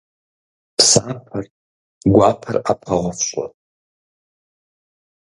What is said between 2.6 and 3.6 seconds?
Iэпэгъу фщIы.